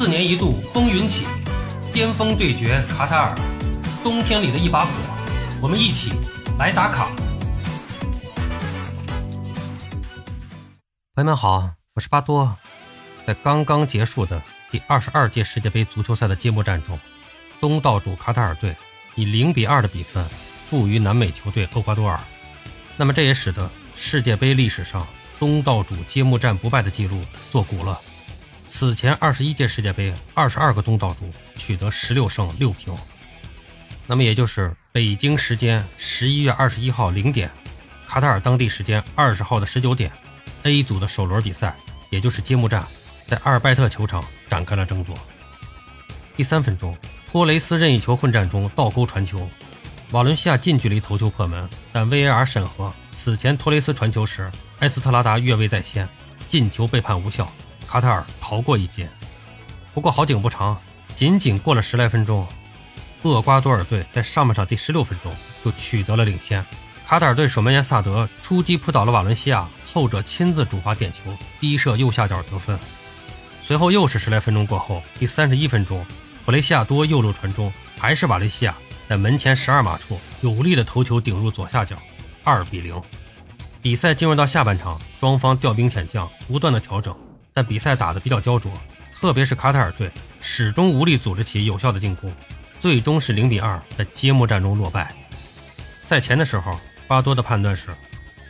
[0.00, 1.26] 四年一度风云起，
[1.92, 3.34] 巅峰对决卡塔尔，
[4.02, 4.90] 冬天里的一把火，
[5.60, 6.12] 我们一起
[6.58, 7.10] 来打卡。
[11.14, 12.56] 朋友们好，我是巴多。
[13.26, 16.98] 在刚刚结束的第二十二届世界杯足球赛的揭幕战中，
[17.60, 18.74] 东道主卡塔尔队
[19.16, 20.24] 以零比二的比分
[20.62, 22.18] 负于南美球队厄瓜多尔。
[22.96, 25.06] 那么这也使得世界杯历史上
[25.38, 28.00] 东道主揭幕战不败的记录作古了。
[28.66, 32.94] 此前二十一届世界杯，二十二个东道主取得十六胜六平。
[34.06, 37.50] 那么也就是北京时间十一月二十一号零点，
[38.08, 40.10] 卡塔尔当地时间二十号的十九点
[40.62, 41.76] ，A 组的首轮比赛，
[42.10, 42.86] 也就是揭幕战，
[43.26, 45.16] 在阿尔拜特球场展开了争夺。
[46.36, 46.96] 第三分钟，
[47.30, 49.48] 托雷斯任意球混战中倒钩传球，
[50.12, 56.08] 瓦伦西亚近距离头球破门，但 VAR 审核，此前托雷斯传球时，埃斯特拉达越位在先，
[56.48, 57.50] 进球被判无效。
[57.90, 59.08] 卡塔尔逃过一劫，
[59.92, 60.80] 不过好景不长，
[61.16, 62.46] 仅仅过了十来分钟，
[63.22, 65.32] 厄瓜多尔队在上半场第十六分钟
[65.64, 66.64] 就取得了领先。
[67.04, 72.78] 卡塔尔队守门员萨德出击扑倒了瓦伦西亚，后者亲自主罚点球，低射右下角得分。
[73.60, 76.06] 随后又是十来分钟过后，第三十一分钟，
[76.44, 78.74] 普雷西亚多右路传中，还是瓦伦西亚
[79.08, 81.96] 在门前十二码处有力的头球顶入左下角，
[82.44, 83.02] 二比零。
[83.82, 87.12] 比赛进入到下半场，双方调兵遣将，不断的调整。
[87.52, 88.72] 但比赛打得比较焦灼，
[89.12, 92.32] 特别是卡塔尔队始终无力组织起有效的进攻，
[92.78, 95.14] 最终是零比二在揭幕战中落败。
[96.02, 97.90] 赛前的时候，巴多的判断是，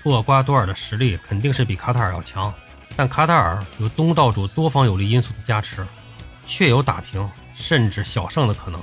[0.04, 2.52] 厄瓜多尔的实力肯定是比卡塔尔要强，
[2.96, 5.86] 但卡塔尔有东道主多方有利因素的加持，
[6.44, 8.80] 确有打平甚至小胜的可能。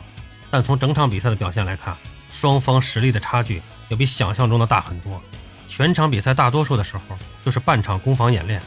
[0.49, 1.95] 但从整场比赛的表现来看，
[2.29, 5.21] 双方实力的差距要比想象中的大很多。
[5.67, 7.03] 全场比赛大多数的时候
[7.43, 8.61] 就是半场攻防演练。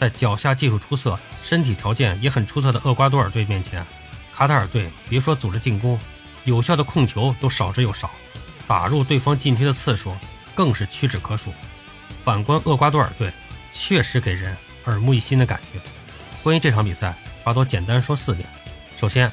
[0.00, 3.84] 在脚下技术出色、身体条件也很出色的厄瓜多尔队面前，
[4.34, 6.00] 卡塔尔队别说组织进攻，
[6.46, 8.10] 有效的控球都少之又少，
[8.66, 10.16] 打入对方禁区的次数
[10.54, 11.52] 更是屈指可数。
[12.24, 13.30] 反观厄瓜多尔队，
[13.74, 14.56] 确实给人
[14.86, 15.78] 耳目一新的感觉。
[16.42, 18.48] 关于这场比赛，巴多简单说四点：
[18.96, 19.30] 首先，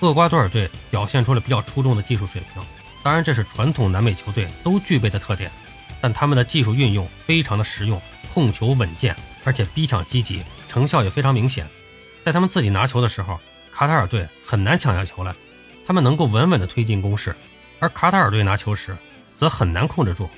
[0.00, 2.62] 厄瓜多尔队表现出了比较出众的技术水平，
[3.02, 5.50] 当然这是传统南美球队都具备的特点，
[5.98, 7.98] 但他们的技术运用非常的实用，
[8.34, 9.16] 控球稳健。
[9.44, 11.66] 而且逼抢积极，成效也非常明显。
[12.22, 13.40] 在他们自己拿球的时候，
[13.72, 15.34] 卡塔尔队很难抢下球来，
[15.86, 17.32] 他们能够稳稳地推进攻势；
[17.78, 18.96] 而卡塔尔队拿球时，
[19.34, 20.28] 则很难控制住。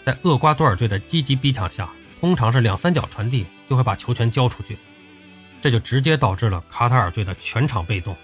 [0.00, 4.78] 在厄瓜多尔队的积极逼抢下，通常是两三脚传递就会把球权交出去，
[5.60, 8.16] 这就直接导致了卡塔尔队的全场被动。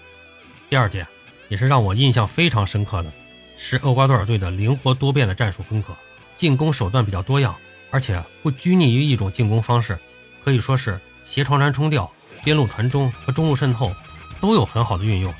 [0.69, 1.05] 第二点，
[1.49, 3.11] 也是让我印象非常深刻的，
[3.57, 5.93] 是厄瓜多尔队的灵活多变的战术风格，
[6.37, 7.53] 进攻手段比较多样，
[7.89, 9.97] 而且不拘泥于一种进攻方式。
[10.43, 12.11] 可以说是斜传传冲吊、
[12.43, 13.93] 边路传中和中路渗透
[14.39, 15.33] 都有很好的运用。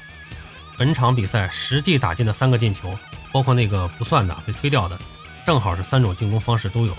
[0.78, 2.98] 本场比赛实际打进的三个进球，
[3.32, 5.00] 包括那个不算的被吹掉的，
[5.46, 6.98] 正好是三种进攻方式都有。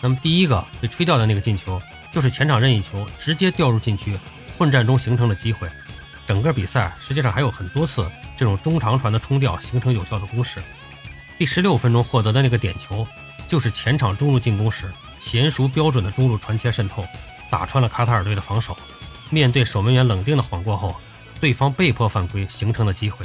[0.00, 1.80] 那么第一个被吹掉的那个进球，
[2.12, 4.16] 就是前场任意球直接掉入禁区，
[4.56, 5.68] 混战中形成的机会。
[6.26, 10.60] 整个比赛实际上还有很多次这种中长传的冲吊形成有效的攻势。
[11.38, 13.06] 第十六分钟获得的那个点球，
[13.48, 17.04] 就是前场中路进攻时娴熟标准的中路传切渗透。
[17.50, 18.76] 打穿了卡塔尔队的防守，
[19.30, 20.94] 面对守门员冷静的晃过后，
[21.40, 23.24] 对方被迫犯规形成的机会。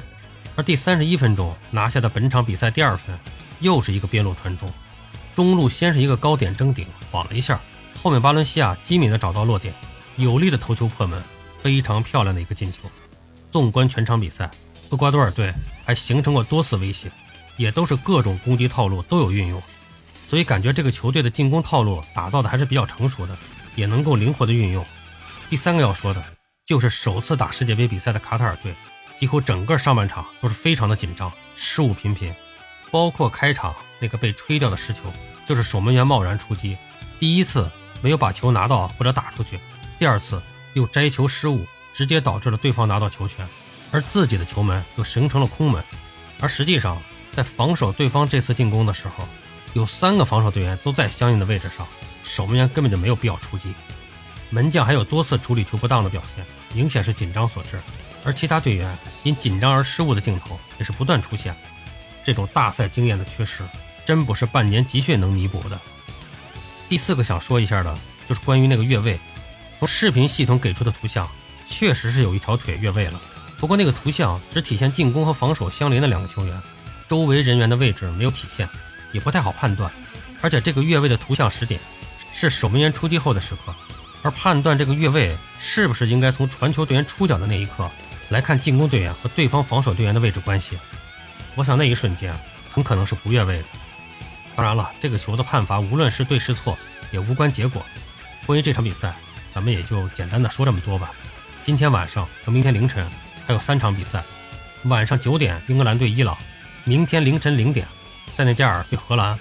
[0.55, 3.17] 而第三十一分钟拿下的本场比赛第二分，
[3.59, 4.71] 又是一个边路传中，
[5.33, 7.59] 中路先是一个高点争顶晃了一下，
[8.01, 9.73] 后面巴伦西亚机敏的找到落点，
[10.17, 11.21] 有力的头球破门，
[11.59, 12.89] 非常漂亮的一个进球。
[13.49, 14.49] 纵观全场比赛，
[14.89, 15.53] 厄瓜多尔队
[15.85, 17.09] 还形成过多次威胁，
[17.55, 19.61] 也都是各种攻击套路都有运用，
[20.27, 23.37] 所以感觉这个球队的进攻套路打造的还是比较成熟的。
[23.75, 24.85] 也能够灵活的运用。
[25.49, 26.23] 第三个要说的，
[26.65, 28.73] 就是首次打世界杯比赛的卡塔尔队，
[29.15, 32.33] 几乎整个上半场都是非常的紧张，失误频频。
[32.89, 35.03] 包括开场那个被吹掉的失球，
[35.45, 36.77] 就是守门员贸然出击，
[37.19, 37.69] 第一次
[38.01, 39.59] 没有把球拿到或者打出去，
[39.97, 40.41] 第二次
[40.73, 43.47] 又摘球失误，直接导致了对方拿到球权，
[43.91, 45.81] 而自己的球门又形成了空门。
[46.41, 47.01] 而实际上，
[47.33, 49.25] 在防守对方这次进攻的时候，
[49.73, 51.87] 有三个防守队员都在相应的位置上。
[52.23, 53.73] 守门员根本就没有必要出击，
[54.49, 57.79] 门将还有多次处理球不当的表现，明显是紧张所致。
[58.23, 61.55] 而其他队员因紧张而失误的镜头也是不断出现。
[62.23, 63.63] 这种大赛经验的缺失，
[64.05, 65.79] 真不是半年集训能弥补的。
[66.87, 67.97] 第四个想说一下的，
[68.27, 69.19] 就是关于那个越位。
[69.79, 71.27] 从视频系统给出的图像，
[71.65, 73.19] 确实是有一条腿越位了。
[73.57, 76.61] 不过那个图像只体现进攻和防守相邻的两个球员，
[77.07, 78.69] 周围人员的位置没有体现，
[79.11, 79.91] 也不太好判断。
[80.41, 81.79] 而且这个越位的图像时点。
[82.49, 83.73] 是守门员出击后的时刻，
[84.23, 87.89] 而判断这个越位是不是应该从传球队员出脚的那一刻，
[88.29, 90.77] 来看进攻队员和对方防守队员的位置关系，
[91.55, 92.33] 我想那一瞬间
[92.71, 93.65] 很可能是不越位的。
[94.55, 96.77] 当然了，这个球的判罚无论是对是错，
[97.11, 97.85] 也无关结果。
[98.47, 99.13] 关于这场比赛，
[99.53, 101.11] 咱们也就简单的说这么多吧。
[101.61, 103.05] 今天晚上和明天凌晨
[103.45, 104.23] 还有三场比赛，
[104.85, 106.35] 晚上九点英格兰对伊朗，
[106.85, 107.87] 明天凌晨零点
[108.33, 109.37] 塞内加尔对荷兰，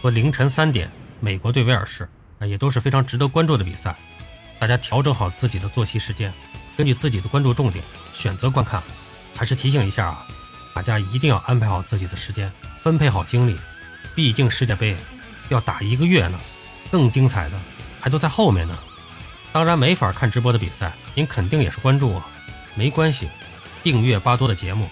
[0.00, 0.88] 和凌晨三点
[1.18, 3.94] 美国对威尔士，啊，也都是非常值得关注的比赛。
[4.58, 6.32] 大家调整好自己的作息时间，
[6.76, 8.82] 根据自己的关注重点选择观看。
[9.34, 10.26] 还是提醒一下啊，
[10.72, 13.54] 大家一定要安排好自己的时间，分配好精力。
[14.14, 14.96] 毕竟世界杯
[15.50, 16.40] 要打一个月呢，
[16.90, 17.60] 更精彩的
[18.00, 18.78] 还都在后面呢。
[19.52, 22.22] 当然没法看直播的比赛，您肯定也是关注我，
[22.74, 23.28] 没关系，
[23.82, 24.88] 订阅巴多的节目，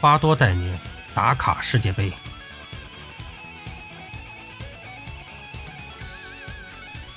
[0.00, 0.76] 巴多带您
[1.12, 2.12] 打卡世界杯。